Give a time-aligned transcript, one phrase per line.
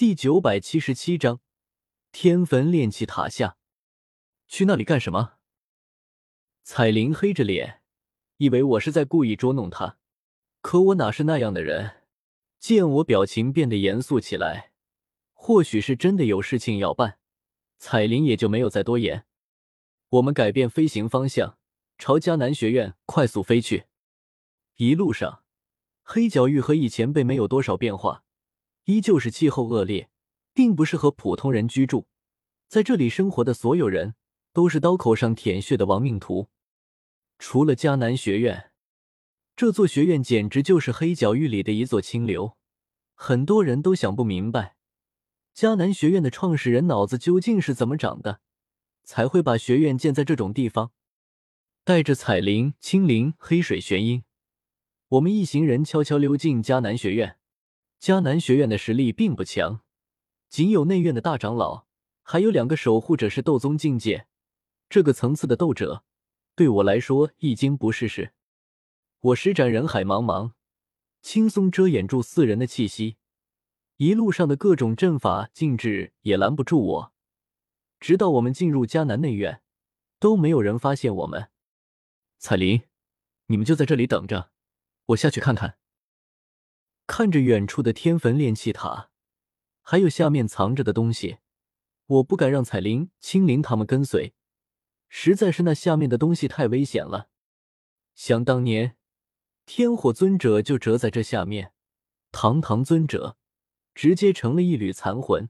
[0.00, 1.42] 第九百七十七章
[2.10, 3.58] 天坟炼气塔下。
[4.48, 5.34] 去那里干什么？
[6.62, 7.82] 彩铃黑着脸，
[8.38, 9.98] 以为我是在故意捉弄他，
[10.62, 11.96] 可我哪是那样的人。
[12.58, 14.72] 见我表情变得严肃起来，
[15.34, 17.18] 或许是真的有事情要办，
[17.76, 19.26] 彩铃也就没有再多言。
[20.08, 21.58] 我们改变飞行方向，
[21.98, 23.84] 朝迦南学院快速飞去。
[24.76, 25.44] 一路上，
[26.02, 28.24] 黑角域和以前被没有多少变化。
[28.90, 30.10] 依旧是气候恶劣，
[30.52, 32.08] 并不适合普通人居住。
[32.66, 34.14] 在这里生活的所有人
[34.52, 36.48] 都是刀口上舔血的亡命徒。
[37.38, 38.72] 除了迦南学院，
[39.54, 42.56] 这座学院简直就是黑角域里的一座清流。
[43.14, 44.76] 很多人都想不明白，
[45.54, 48.40] 迦南学院的创始人脑子究竟是怎么长的，
[49.04, 50.92] 才会把学院建在这种地方。
[51.84, 54.24] 带着彩铃、青灵、黑水、玄音，
[55.08, 57.39] 我们一行人悄悄溜进迦南学院。
[58.00, 59.82] 迦南学院的实力并不强，
[60.48, 61.84] 仅有内院的大长老，
[62.22, 64.26] 还有两个守护者是斗宗境界。
[64.88, 66.02] 这个层次的斗者，
[66.56, 68.32] 对我来说已经不是事。
[69.20, 70.52] 我施展人海茫茫，
[71.20, 73.18] 轻松遮掩住四人的气息，
[73.98, 77.12] 一路上的各种阵法禁制也拦不住我。
[78.00, 79.60] 直到我们进入迦南内院，
[80.18, 81.50] 都没有人发现我们。
[82.38, 82.80] 彩铃，
[83.48, 84.50] 你们就在这里等着，
[85.08, 85.79] 我下去看看。
[87.10, 89.10] 看着远处的天坟炼气塔，
[89.82, 91.38] 还有下面藏着的东西，
[92.06, 94.32] 我不敢让彩铃、青灵他们跟随，
[95.08, 97.28] 实在是那下面的东西太危险了。
[98.14, 98.96] 想当年，
[99.66, 101.72] 天火尊者就折在这下面，
[102.30, 103.36] 堂堂尊者
[103.92, 105.48] 直接成了一缕残魂。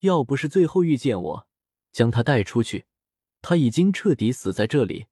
[0.00, 1.48] 要不是最后遇见我，
[1.92, 2.86] 将他带出去，
[3.42, 5.04] 他已经彻底死在这里。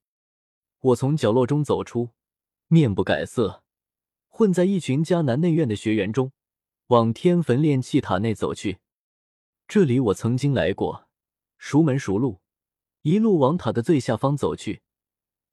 [0.81, 2.09] 我从角落中走出，
[2.69, 3.63] 面不改色。
[4.41, 6.33] 混在一群迦南内院的学员中，
[6.87, 8.79] 往天坟炼气塔内走去。
[9.69, 11.07] 这里我曾经来过，
[11.59, 12.41] 熟门熟路，
[13.03, 14.81] 一路往塔的最下方走去，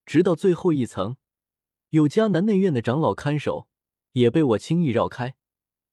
[0.05, 1.17] 直到最后一层，
[1.89, 3.67] 有迦南内院的长老看守，
[4.13, 5.35] 也被我轻易绕开，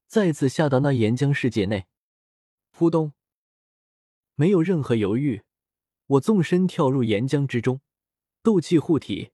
[0.07, 1.87] 再次下到那岩浆世界内。
[2.71, 3.11] 扑通！
[4.35, 5.41] 没有任何犹豫，
[6.05, 7.81] 我纵身跳入岩浆之中，
[8.41, 9.31] 斗气护体，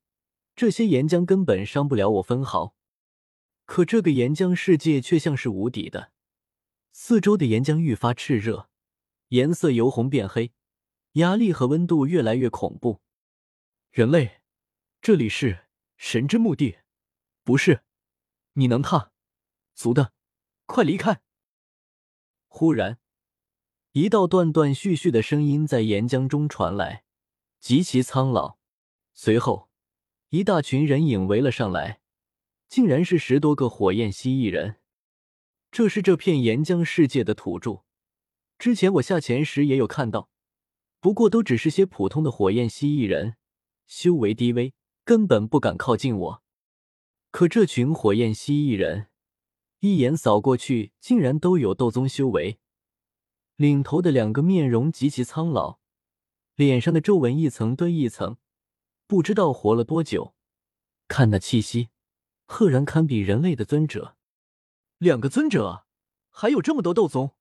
[0.56, 2.76] 这些岩浆根本伤不了我分毫。
[3.74, 6.12] 可这个岩浆世界却像是无底的，
[6.92, 8.68] 四周的岩浆愈发炽热，
[9.30, 10.52] 颜色由红变黑，
[11.14, 13.00] 压力和温度越来越恐怖。
[13.90, 14.42] 人类，
[15.02, 16.80] 这里是神之墓地，
[17.46, 17.84] 不是？
[18.56, 19.14] 你能踏
[19.74, 20.12] 足的，
[20.66, 21.22] 快离开！
[22.50, 23.00] 忽然，
[23.94, 27.06] 一道断断续续的声音在岩浆中传来，
[27.62, 28.58] 极其苍老。
[29.14, 29.70] 随后，
[30.28, 32.01] 一大群人影围了上来。
[32.72, 34.78] 竟然是十多个火焰蜥蜴人，
[35.74, 37.84] 这是这片岩浆世界的土著。
[38.58, 40.30] 之前我下潜时也有看到，
[41.02, 43.36] 不过都只是些普通的火焰蜥蜴人，
[43.88, 44.74] 修为低微，
[45.04, 46.44] 根本不敢靠近我。
[47.30, 49.08] 可这群火焰蜥蜴人，
[49.82, 52.62] 一眼扫过去，竟然都有斗宗修为。
[53.58, 55.80] 领头的两个面容极其苍老，
[56.56, 58.38] 脸上的皱纹一层堆一层，
[59.08, 60.36] 不知道活了多久。
[61.10, 61.90] 看那气息。
[62.52, 64.18] 赫然堪比人类的尊者，
[64.98, 65.86] 两个尊者，
[66.30, 67.32] 还有这么多斗宗，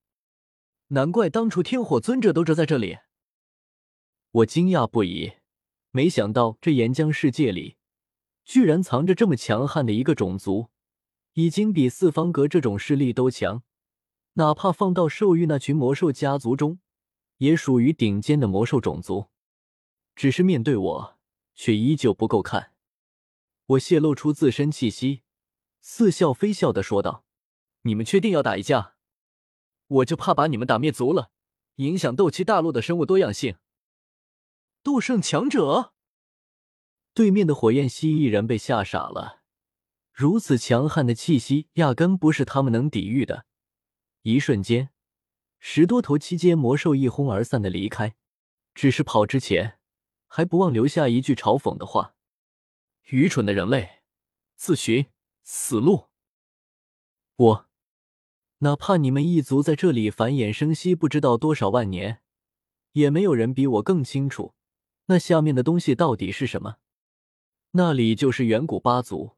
[0.88, 2.98] 难怪当初天火尊者都折在这里。
[4.30, 5.32] 我惊讶不已，
[5.90, 7.76] 没想到这岩浆世界里
[8.44, 10.68] 居然藏着这么强悍的一个种族，
[11.32, 13.64] 已经比四方阁这种势力都强，
[14.34, 16.78] 哪怕放到兽域那群魔兽家族中，
[17.38, 19.26] 也属于顶尖的魔兽种族。
[20.14, 21.18] 只是面对我，
[21.56, 22.69] 却依旧不够看。
[23.70, 25.22] 我泄露出自身气息，
[25.80, 27.24] 似笑非笑的说道
[27.82, 28.96] ：“你们确定要打一架？
[29.86, 31.30] 我就怕把你们打灭族了，
[31.76, 33.56] 影响斗气大陆的生物多样性。”
[34.82, 35.92] 斗圣强者，
[37.14, 39.42] 对面的火焰蜥蜴人被吓傻了，
[40.12, 43.46] 如此强悍的气息，压根不是他们能抵御的。
[44.22, 44.90] 一瞬间，
[45.60, 48.16] 十多头七阶魔兽一哄而散的离开，
[48.74, 49.78] 只是跑之前，
[50.26, 52.16] 还不忘留下一句嘲讽的话。
[53.10, 54.02] 愚蠢的人类，
[54.54, 55.06] 自寻
[55.42, 56.10] 死路！
[57.34, 57.68] 我，
[58.58, 62.20] 哪怕你们一族在这里繁衍生息不知道多少万年，
[62.92, 64.54] 也没有人比我更清楚
[65.06, 66.76] 那下面的东西到底是什么。
[67.72, 69.36] 那里就是远古八族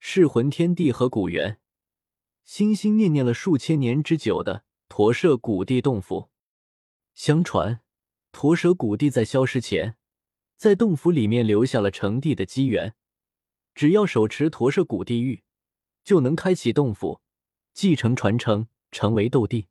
[0.00, 1.60] 噬魂天地和古猿，
[2.44, 6.30] 心心念念了数千年之久的驼舍古地洞府。
[7.12, 7.82] 相传，
[8.30, 9.96] 驼舍古地在消失前，
[10.56, 12.94] 在洞府里面留下了成帝的机缘。
[13.74, 15.42] 只要手持驼舍古地狱，
[16.04, 17.20] 就能开启洞府，
[17.72, 19.68] 继承传承，成为斗帝。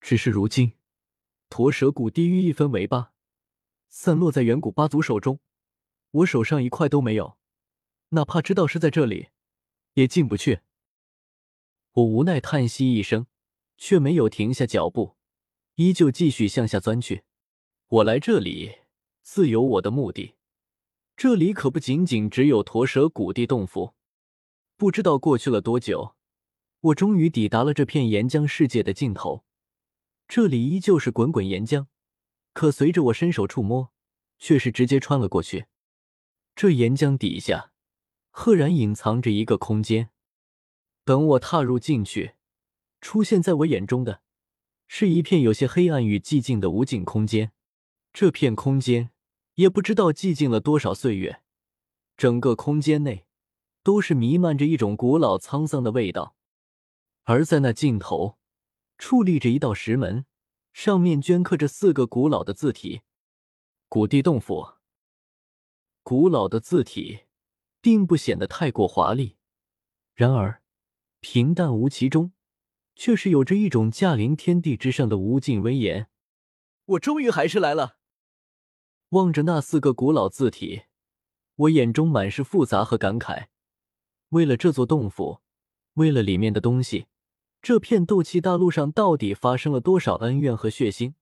[0.00, 0.74] 只是如今，
[1.48, 3.12] 驼蛇骨地狱一分为八，
[3.88, 5.40] 散落在远古八族手中，
[6.12, 7.38] 我手上一块都没有，
[8.10, 9.28] 哪怕知道是在这里，
[9.94, 10.60] 也进不去。
[11.92, 13.26] 我无奈叹息一声，
[13.76, 15.16] 却没有停下脚步，
[15.74, 17.24] 依旧继续向下钻去。
[17.88, 18.78] 我来这里
[19.22, 20.36] 自有我的目的，
[21.18, 23.92] 这里可不仅仅只有驼蛇谷地洞府。
[24.76, 26.14] 不知道过去了多久，
[26.80, 29.44] 我终于抵达了这片岩浆世界的尽头。
[30.28, 31.86] 这里依旧是滚滚岩浆，
[32.52, 33.90] 可随着我伸手触摸，
[34.38, 35.66] 却是直接穿了过去。
[36.54, 37.72] 这岩浆底下，
[38.30, 40.10] 赫然隐藏着一个空间。
[41.04, 42.34] 等我踏入进去，
[43.00, 44.22] 出现在我眼中的，
[44.86, 47.50] 是一片有些黑暗与寂静的无尽空间。
[48.12, 49.10] 这片空间
[49.58, 51.42] 也不知道寂静了多少岁月，
[52.16, 53.26] 整个空间内
[53.82, 56.36] 都是弥漫着一种古老沧桑的味道。
[57.24, 58.38] 而在那尽头，
[58.98, 60.24] 矗立着一道石门，
[60.72, 63.00] 上面镌刻着四个古老的字体
[63.90, 64.74] ：“古地洞府。”
[66.04, 67.24] 古老的字体
[67.80, 69.38] 并不显得太过华丽，
[70.14, 70.62] 然而。
[71.18, 72.30] 平淡无奇中，
[72.94, 76.08] 却是有着一种驾临天地之上的无尽威严。
[76.84, 77.97] 我终于还是来了。
[79.10, 80.82] 望着那四个古老字体，
[81.56, 83.46] 我眼中满是复杂和感慨。
[84.30, 85.40] 为了这座洞府，
[85.94, 87.06] 为了里面的东西，
[87.62, 91.14] 这片斗气大陆上到底发生了多少恩怨和血腥？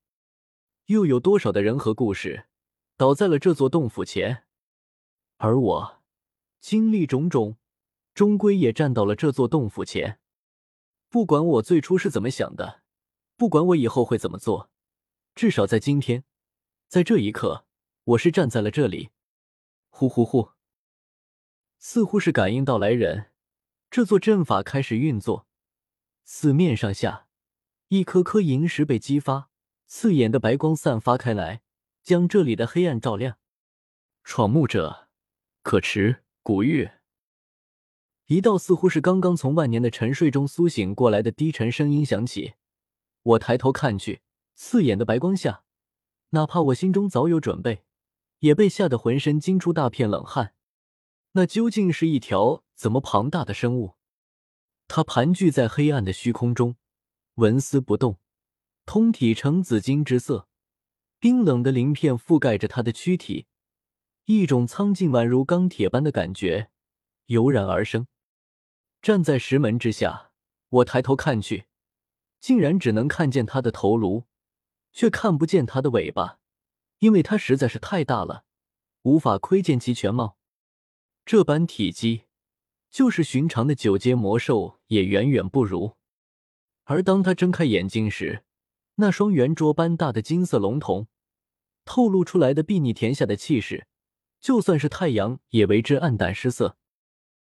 [0.86, 2.46] 又有多少的人和故事
[2.96, 4.44] 倒在了这座洞府前？
[5.36, 6.02] 而我
[6.60, 7.56] 经历种种。
[8.14, 10.20] 终归也站到了这座洞府前。
[11.10, 12.80] 不管我最初是怎么想的，
[13.36, 14.70] 不管我以后会怎么做，
[15.34, 16.24] 至少在今天，
[16.88, 17.65] 在这一刻，
[18.06, 19.10] 我是站在了这里。
[19.88, 20.52] 呼呼呼！
[21.78, 23.32] 似乎是感应到来人，
[23.90, 25.48] 这座阵法开始运作。
[26.22, 27.26] 四面上下，
[27.88, 29.50] 一颗颗萤石被激发，
[29.88, 31.62] 刺眼的白光散发开来，
[32.04, 33.38] 将这里的黑暗照亮。
[34.22, 35.08] 闯墓者，
[35.62, 36.88] 可持古玉。
[38.26, 42.54] 一道似乎是刚刚从万年的沉睡中苏醒过来的低沉声音响起，
[43.22, 44.22] 我抬头看去，
[44.54, 45.64] 刺眼的白光下，
[46.30, 47.84] 哪怕我心中早有准备，
[48.40, 50.54] 也被吓得浑身惊出大片冷汗。
[51.32, 53.94] 那究竟是一条怎么庞大的生物？
[54.88, 56.76] 它盘踞在黑暗的虚空中，
[57.34, 58.18] 纹丝不动，
[58.84, 60.48] 通体呈紫金之色，
[61.18, 63.46] 冰冷的鳞片覆盖着它的躯体，
[64.26, 66.70] 一种苍劲宛如钢铁般的感觉
[67.26, 68.06] 油然而生。
[69.02, 70.30] 站在石门之下，
[70.68, 71.66] 我抬头看去，
[72.40, 74.24] 竟然只能看见它的头颅，
[74.92, 76.38] 却看不见它的尾巴，
[76.98, 78.44] 因为它实在是太大了，
[79.02, 80.36] 无法窥见其全貌。
[81.24, 82.22] 这般体积，
[82.90, 85.96] 就是寻常的九阶魔兽也远远不如。
[86.84, 88.44] 而当他睁开眼睛时，
[88.96, 91.08] 那双圆桌般大的金色龙瞳，
[91.84, 93.88] 透露出来的睥睨天下的气势，
[94.40, 96.76] 就算是太阳也为之黯淡失色。